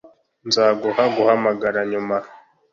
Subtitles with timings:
[0.47, 2.17] Nzaguha guhamagara nyuma